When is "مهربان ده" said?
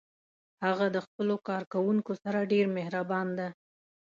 2.77-3.47